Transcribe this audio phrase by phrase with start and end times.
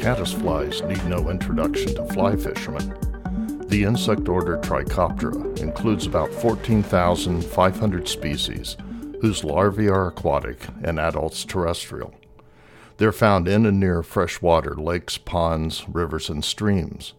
[0.00, 2.96] caddisflies need no introduction to fly fishermen.
[3.68, 8.78] The insect order Trichoptera includes about 14,500 species,
[9.20, 12.14] whose larvae are aquatic and adults terrestrial.
[12.96, 17.12] They're found in and near freshwater lakes, ponds, rivers, and streams.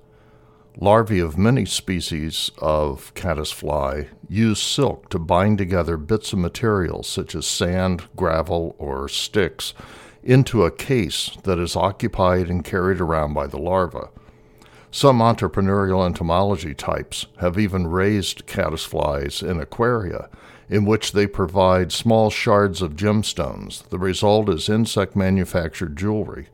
[0.75, 7.36] Larvae of many species of caddisfly use silk to bind together bits of material such
[7.36, 9.75] as sand, gravel, or sticks
[10.23, 14.09] into a case that is occupied and carried around by the larva.
[14.91, 20.29] Some entrepreneurial entomology types have even raised caddisflies in aquaria
[20.69, 23.87] in which they provide small shards of gemstones.
[23.89, 26.47] The result is insect manufactured jewelry.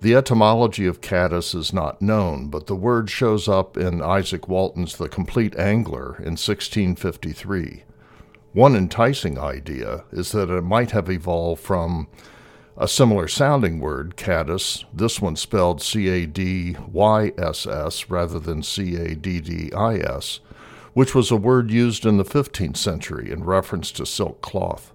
[0.00, 4.96] The etymology of caddis is not known, but the word shows up in Izaak Walton's
[4.96, 7.82] The Complete Angler in 1653.
[8.52, 12.08] One enticing idea is that it might have evolved from
[12.80, 18.38] a similar sounding word, caddis, this one spelled C A D Y S S rather
[18.38, 20.38] than C A D D I S,
[20.94, 24.92] which was a word used in the 15th century in reference to silk cloth.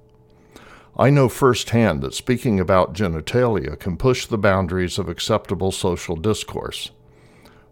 [0.98, 6.92] I know firsthand that speaking about genitalia can push the boundaries of acceptable social discourse.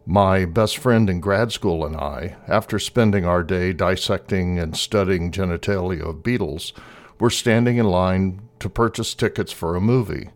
[0.06, 5.32] My best friend in grad school and I, after spending our day dissecting and studying
[5.32, 6.74] genitalia of beetles,
[7.22, 10.32] were standing in line to purchase tickets for a movie.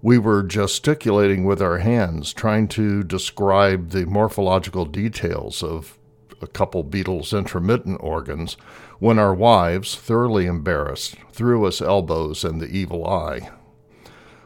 [0.00, 5.98] We were gesticulating with our hands, trying to describe the morphological details of
[6.40, 8.56] a couple beetles' intromittent organs
[9.00, 13.50] when our wives, thoroughly embarrassed, threw us elbows and the evil eye.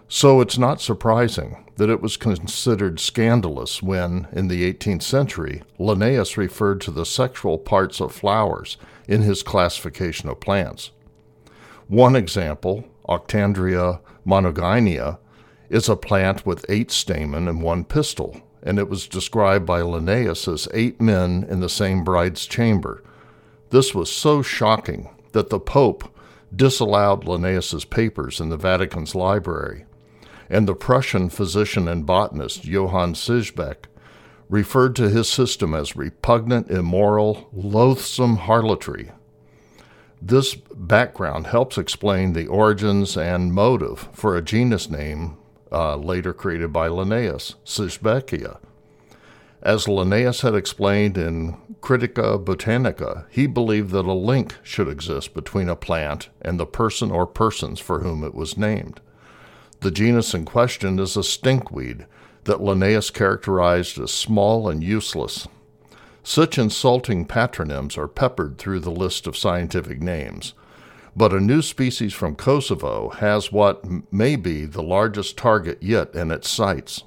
[0.08, 6.36] So it's not surprising that it was considered scandalous when, in the 18th century, Linnaeus
[6.36, 10.90] referred to the sexual parts of flowers in his classification of plants.
[11.88, 15.18] One example, Octandria monogynia,
[15.70, 20.46] is a plant with eight stamen and one pistil, and it was described by Linnaeus
[20.48, 23.02] as eight men in the same bride's chamber.
[23.70, 26.14] This was so shocking that the Pope
[26.54, 29.86] disallowed Linnaeus's papers in the Vatican's library,
[30.50, 33.86] and the Prussian physician and botanist Johann Siegesbeck
[34.50, 39.10] referred to his system as repugnant, immoral, loathsome harlotry.
[40.20, 45.36] This background helps explain the origins and motive for a genus name
[45.70, 48.58] uh, later created by Linnaeus, Sigesbeckia.
[49.62, 55.68] As Linnaeus had explained in Critica Botanica, he believed that a link should exist between
[55.68, 59.00] a plant and the person or persons for whom it was named.
[59.80, 62.06] The genus in question is a stinkweed
[62.44, 65.46] that Linnaeus characterized as small and useless.
[66.28, 70.52] Such insulting patronyms are peppered through the list of scientific names,
[71.16, 76.30] but a new species from Kosovo has what may be the largest target yet in
[76.30, 77.02] its sights.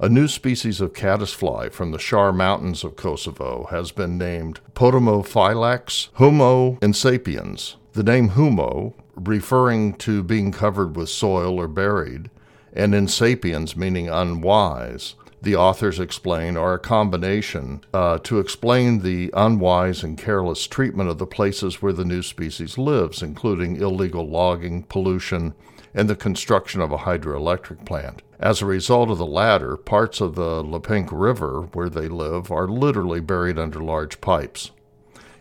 [0.00, 6.08] A new species of caddisfly from the Shar Mountains of Kosovo has been named Potamophylax
[6.12, 7.76] humo insapiens.
[7.92, 12.30] The name humo, referring to being covered with soil or buried,
[12.72, 20.02] and insapiens meaning unwise, the authors explain are a combination uh, to explain the unwise
[20.02, 25.54] and careless treatment of the places where the new species lives, including illegal logging, pollution,
[25.94, 28.22] and the construction of a hydroelectric plant.
[28.40, 32.66] As a result of the latter, parts of the Lepenk River where they live are
[32.66, 34.72] literally buried under large pipes.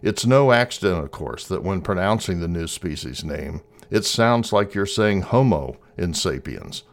[0.03, 4.75] It's no accident, of course, that when pronouncing the new species name, it sounds like
[4.75, 6.83] you're saying Homo in sapiens,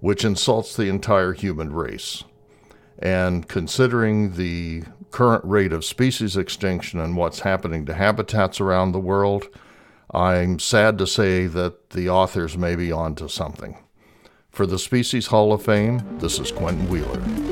[0.00, 2.24] which insults the entire human race.
[2.98, 8.98] And considering the current rate of species extinction and what's happening to habitats around the
[8.98, 9.48] world,
[10.12, 13.78] I'm sad to say that the authors may be onto something.
[14.50, 17.45] For the Species Hall of Fame, this is Quentin Wheeler.